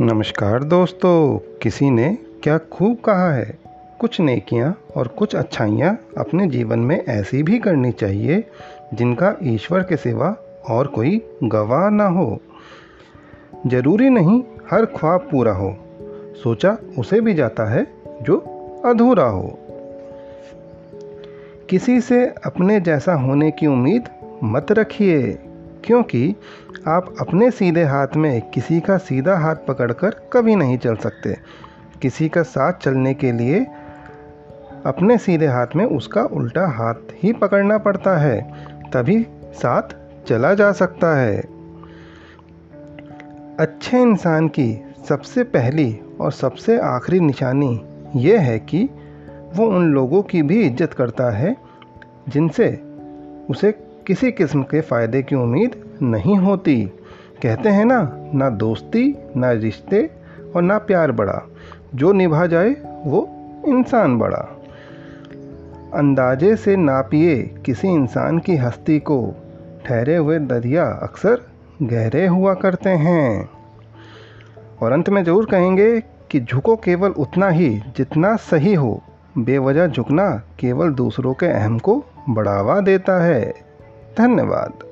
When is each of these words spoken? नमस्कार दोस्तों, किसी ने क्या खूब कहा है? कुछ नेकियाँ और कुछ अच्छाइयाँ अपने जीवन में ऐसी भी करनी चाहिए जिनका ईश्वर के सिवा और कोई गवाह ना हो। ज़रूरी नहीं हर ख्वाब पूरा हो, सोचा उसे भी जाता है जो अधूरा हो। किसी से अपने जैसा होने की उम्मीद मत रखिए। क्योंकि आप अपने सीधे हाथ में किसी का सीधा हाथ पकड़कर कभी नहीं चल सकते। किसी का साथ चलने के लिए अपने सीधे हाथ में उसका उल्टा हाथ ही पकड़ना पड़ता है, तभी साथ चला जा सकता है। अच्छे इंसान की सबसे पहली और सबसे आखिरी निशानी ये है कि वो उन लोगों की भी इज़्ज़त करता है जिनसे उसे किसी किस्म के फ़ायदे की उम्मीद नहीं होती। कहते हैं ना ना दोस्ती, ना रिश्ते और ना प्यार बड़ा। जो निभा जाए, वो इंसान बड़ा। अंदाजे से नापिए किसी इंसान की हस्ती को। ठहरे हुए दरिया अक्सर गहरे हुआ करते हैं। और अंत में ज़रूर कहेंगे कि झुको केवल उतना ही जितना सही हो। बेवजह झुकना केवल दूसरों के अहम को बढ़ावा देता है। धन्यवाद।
नमस्कार 0.00 0.64
दोस्तों, 0.64 1.38
किसी 1.62 1.90
ने 1.90 2.18
क्या 2.42 2.58
खूब 2.58 2.96
कहा 2.96 3.32
है? 3.32 3.58
कुछ 3.98 4.20
नेकियाँ 4.20 4.78
और 4.96 5.08
कुछ 5.08 5.36
अच्छाइयाँ 5.36 5.98
अपने 6.18 6.46
जीवन 6.46 6.78
में 6.78 7.04
ऐसी 7.04 7.42
भी 7.42 7.58
करनी 7.58 7.92
चाहिए 7.92 8.44
जिनका 8.94 9.36
ईश्वर 9.42 9.82
के 9.82 9.96
सिवा 9.96 10.36
और 10.70 10.86
कोई 10.86 11.22
गवाह 11.44 11.90
ना 11.90 12.06
हो। 12.06 12.40
ज़रूरी 13.66 14.10
नहीं 14.10 14.42
हर 14.70 14.84
ख्वाब 14.84 15.28
पूरा 15.30 15.52
हो, 15.52 15.76
सोचा 16.42 16.78
उसे 16.98 17.20
भी 17.20 17.34
जाता 17.34 17.64
है 17.64 17.86
जो 18.22 18.38
अधूरा 18.84 19.26
हो। 19.26 19.58
किसी 21.70 22.00
से 22.00 22.26
अपने 22.26 22.80
जैसा 22.80 23.14
होने 23.14 23.50
की 23.50 23.66
उम्मीद 23.66 24.08
मत 24.44 24.72
रखिए। 24.72 25.38
क्योंकि 25.84 26.34
आप 26.88 27.14
अपने 27.20 27.50
सीधे 27.50 27.84
हाथ 27.84 28.16
में 28.16 28.40
किसी 28.50 28.80
का 28.80 28.96
सीधा 28.98 29.36
हाथ 29.36 29.56
पकड़कर 29.68 30.10
कभी 30.32 30.56
नहीं 30.56 30.78
चल 30.78 30.96
सकते। 30.96 31.36
किसी 32.02 32.28
का 32.28 32.42
साथ 32.42 32.72
चलने 32.72 33.14
के 33.14 33.32
लिए 33.32 33.66
अपने 34.86 35.18
सीधे 35.18 35.46
हाथ 35.46 35.76
में 35.76 35.84
उसका 35.84 36.22
उल्टा 36.22 36.66
हाथ 36.68 37.12
ही 37.22 37.32
पकड़ना 37.32 37.78
पड़ता 37.78 38.16
है, 38.16 38.40
तभी 38.92 39.22
साथ 39.54 39.94
चला 40.28 40.52
जा 40.54 40.70
सकता 40.72 41.14
है। 41.16 41.40
अच्छे 43.58 44.00
इंसान 44.02 44.48
की 44.48 44.84
सबसे 45.08 45.42
पहली 45.44 46.00
और 46.20 46.32
सबसे 46.32 46.78
आखिरी 46.78 47.20
निशानी 47.20 47.80
ये 48.16 48.36
है 48.38 48.58
कि 48.58 48.88
वो 49.54 49.66
उन 49.66 49.90
लोगों 49.92 50.22
की 50.22 50.42
भी 50.42 50.60
इज़्ज़त 50.62 50.92
करता 50.92 51.30
है 51.30 51.56
जिनसे 52.28 52.68
उसे 53.50 53.70
किसी 54.08 54.32
किस्म 54.32 54.62
के 54.62 54.80
फ़ायदे 54.80 55.22
की 55.22 55.34
उम्मीद 55.34 55.98
नहीं 56.02 56.36
होती। 56.36 56.92
कहते 57.42 57.68
हैं 57.68 57.84
ना 57.84 58.30
ना 58.34 58.50
दोस्ती, 58.50 59.18
ना 59.36 59.52
रिश्ते 59.52 60.10
और 60.56 60.62
ना 60.62 60.78
प्यार 60.78 61.12
बड़ा। 61.12 61.42
जो 61.94 62.12
निभा 62.12 62.46
जाए, 62.46 62.70
वो 63.06 63.28
इंसान 63.66 64.18
बड़ा। 64.18 64.60
अंदाजे 65.94 66.56
से 66.56 66.76
नापिए 66.76 67.54
किसी 67.66 67.88
इंसान 67.88 68.38
की 68.38 68.56
हस्ती 68.56 68.98
को। 68.98 69.34
ठहरे 69.86 70.16
हुए 70.16 70.38
दरिया 70.38 70.84
अक्सर 70.84 71.40
गहरे 71.82 72.26
हुआ 72.26 72.54
करते 72.54 72.90
हैं। 72.90 73.50
और 74.82 74.92
अंत 74.92 75.08
में 75.08 75.24
ज़रूर 75.24 75.46
कहेंगे 75.46 76.00
कि 76.00 76.40
झुको 76.40 76.76
केवल 76.76 77.10
उतना 77.10 77.48
ही 77.48 77.80
जितना 77.96 78.36
सही 78.36 78.74
हो। 78.74 79.02
बेवजह 79.38 79.86
झुकना 79.86 80.42
केवल 80.58 80.90
दूसरों 80.90 81.34
के 81.34 81.46
अहम 81.46 81.78
को 81.78 82.04
बढ़ावा 82.28 82.80
देता 82.80 83.24
है। 83.24 83.67
धन्यवाद। 84.16 84.87